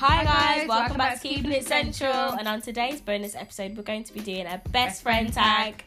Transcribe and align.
welcome 0.00 0.96
back 0.96 1.20
to 1.20 1.28
Keeping 1.28 1.52
It 1.52 1.66
Central. 1.66 2.12
And 2.12 2.46
on 2.46 2.60
today's 2.60 3.00
bonus 3.00 3.34
episode, 3.34 3.76
we're 3.76 3.82
going 3.82 4.04
to 4.04 4.12
be 4.12 4.20
doing 4.20 4.46
a 4.46 4.60
best 4.70 5.02
friend 5.02 5.32
tag. 5.32 5.84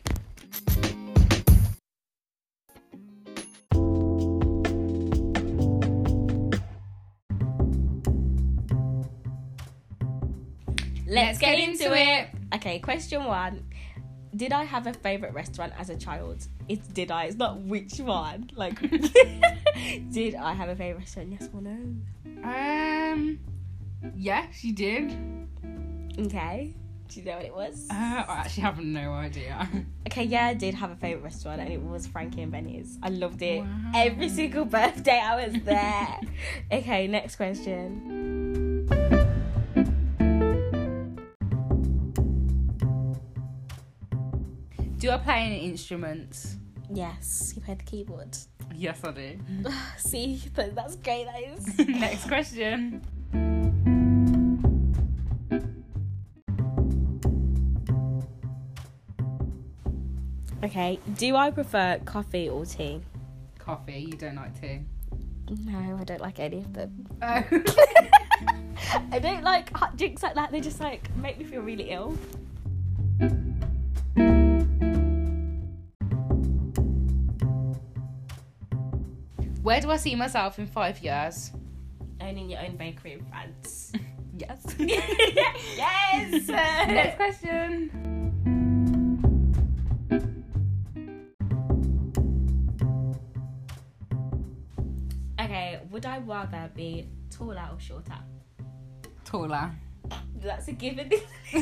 Let's 11.07 11.39
get 11.39 11.59
into 11.59 11.93
it. 11.93 12.29
Okay, 12.55 12.79
question 12.79 13.25
one. 13.25 13.65
Did 14.35 14.53
I 14.53 14.63
have 14.63 14.87
a 14.87 14.93
favourite 14.93 15.33
restaurant 15.33 15.73
as 15.77 15.89
a 15.89 15.97
child? 15.97 16.47
It's 16.69 16.87
did 16.87 17.11
I? 17.11 17.25
It's 17.25 17.35
not 17.35 17.59
which 17.59 17.99
one. 17.99 18.49
Like, 18.55 18.79
did 20.11 20.35
I 20.35 20.53
have 20.53 20.69
a 20.69 20.75
favourite 20.75 20.99
restaurant? 20.99 21.31
Yes 21.33 21.49
or 21.53 21.61
no? 21.61 21.71
Um, 21.71 22.70
yes, 24.15 24.63
you 24.63 24.73
did. 24.73 25.15
Okay. 26.19 26.75
Do 27.07 27.19
you 27.19 27.25
know 27.25 27.35
what 27.35 27.45
it 27.45 27.53
was? 27.53 27.87
Uh, 27.91 27.93
I 27.93 28.43
actually 28.45 28.63
have 28.63 28.79
no 28.79 29.11
idea. 29.13 29.69
Okay, 30.11 30.25
yeah, 30.25 30.47
I 30.47 30.53
did 30.55 30.73
have 30.73 30.91
a 30.91 30.95
favourite 30.97 31.23
restaurant 31.23 31.61
and 31.61 31.71
it 31.71 31.81
was 31.81 32.05
Frankie 32.05 32.41
and 32.41 32.51
Benny's. 32.51 32.97
I 33.01 33.07
loved 33.07 33.41
it. 33.41 33.61
Wow. 33.61 33.91
Every 33.95 34.27
single 34.27 34.65
birthday 34.79 35.21
I 35.23 35.45
was 35.45 35.53
there. 35.63 36.19
okay, 36.71 37.07
next 37.07 37.37
question. 37.37 38.87
Do 44.97 45.11
I 45.11 45.17
play 45.17 45.45
any 45.45 45.59
instruments? 45.65 46.57
Yes, 46.93 47.53
you 47.55 47.61
play 47.61 47.75
the 47.75 47.83
keyboard. 47.83 48.37
Yes, 48.75 49.01
I 49.05 49.11
do. 49.11 49.39
See, 49.97 50.41
that's 50.53 50.97
great, 50.97 51.25
that 51.25 51.41
is. 51.41 51.87
Next 51.87 52.27
question. 52.27 53.01
Okay, 60.63 60.99
do 61.17 61.35
I 61.35 61.51
prefer 61.51 61.99
coffee 62.05 62.49
or 62.49 62.65
tea? 62.65 63.01
Coffee. 63.59 64.07
You 64.11 64.17
don't 64.17 64.35
like 64.35 64.59
tea. 64.59 64.81
No, 65.65 65.97
I 65.99 66.03
don't 66.03 66.21
like 66.21 66.39
any 66.39 66.59
of 66.59 66.73
them. 66.73 67.07
Oh. 67.21 67.43
I 69.11 69.19
don't 69.19 69.43
like 69.43 69.75
hot 69.75 69.97
drinks 69.97 70.23
like 70.23 70.35
that. 70.35 70.51
They 70.51 70.61
just 70.61 70.79
like 70.79 71.13
make 71.17 71.37
me 71.37 71.43
feel 71.45 71.61
really 71.61 71.91
ill. 71.91 72.17
Where 79.61 79.79
do 79.79 79.91
I 79.91 79.97
see 79.97 80.15
myself 80.15 80.57
in 80.57 80.65
five 80.65 80.99
years? 80.99 81.51
Owning 82.19 82.49
your 82.49 82.61
own 82.61 82.75
bakery 82.77 83.13
in 83.13 83.25
France. 83.25 83.93
Yes. 84.41 84.63
yes. 84.79 86.47
Next 86.47 87.15
question. 87.17 88.10
Okay, 95.51 95.79
would 95.91 96.05
I 96.05 96.19
rather 96.19 96.71
be 96.73 97.09
taller 97.29 97.67
or 97.71 97.79
shorter? 97.79 98.17
Taller. 99.25 99.71
That's 100.35 100.67
a 100.69 100.71
given. 100.71 101.11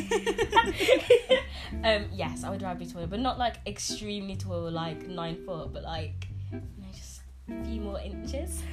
um, 1.84 2.06
yes, 2.12 2.44
I 2.44 2.50
would 2.50 2.62
rather 2.62 2.78
be 2.78 2.86
taller, 2.86 3.06
but 3.06 3.20
not 3.20 3.38
like 3.38 3.56
extremely 3.66 4.36
tall, 4.36 4.70
like 4.70 5.06
nine 5.08 5.44
foot, 5.44 5.72
but 5.72 5.82
like 5.82 6.28
you 6.52 6.58
know, 6.58 6.92
just 6.92 7.22
a 7.48 7.64
few 7.64 7.80
more 7.80 8.00
inches. 8.00 8.62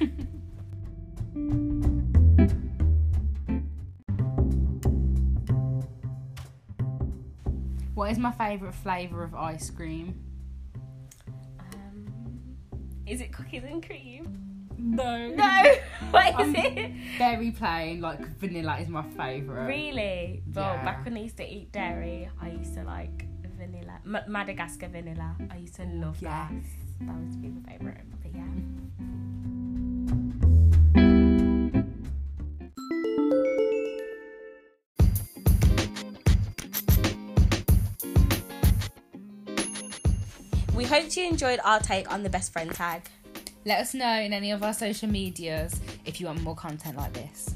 What 7.94 8.12
is 8.12 8.18
my 8.18 8.30
favourite 8.30 8.76
flavour 8.76 9.24
of 9.24 9.34
ice 9.34 9.70
cream? 9.70 10.22
Um, 11.58 12.06
is 13.08 13.20
it 13.20 13.32
cookies 13.32 13.64
and 13.64 13.84
cream? 13.84 14.57
No. 14.78 15.28
No. 15.28 15.74
What 16.10 16.40
is 16.40 16.48
Um, 16.48 16.54
it? 16.56 16.92
Very 17.18 17.50
plain, 17.50 18.00
like 18.00 18.20
vanilla 18.38 18.78
is 18.78 18.88
my 18.88 19.02
favourite. 19.02 19.66
Really? 19.66 20.42
Well, 20.54 20.74
Yeah. 20.74 20.84
back 20.84 21.04
when 21.04 21.16
I 21.16 21.20
used 21.20 21.36
to 21.36 21.46
eat 21.46 21.70
dairy, 21.72 22.30
I 22.40 22.48
used 22.50 22.74
to 22.74 22.84
like 22.84 23.26
vanilla, 23.58 23.98
M- 24.06 24.24
Madagascar 24.32 24.88
vanilla. 24.88 25.36
I 25.50 25.56
used 25.58 25.74
to 25.76 25.84
love 25.84 26.18
that. 26.20 26.50
Yes. 26.52 26.64
That 27.02 27.16
was 27.20 27.34
to 27.34 27.38
be 27.38 27.48
my 27.48 27.60
favourite. 27.72 28.04
But 28.22 28.32
yeah. 28.34 29.58
We 40.74 40.84
hope 40.84 41.16
you 41.16 41.26
enjoyed 41.26 41.58
our 41.64 41.80
take 41.80 42.10
on 42.10 42.22
the 42.22 42.30
best 42.30 42.52
friend 42.52 42.70
tag. 42.72 43.02
Let 43.68 43.80
us 43.80 43.92
know 43.92 44.18
in 44.18 44.32
any 44.32 44.50
of 44.50 44.62
our 44.62 44.72
social 44.72 45.10
medias 45.10 45.78
if 46.06 46.20
you 46.20 46.26
want 46.26 46.40
more 46.40 46.54
content 46.54 46.96
like 46.96 47.12
this. 47.12 47.54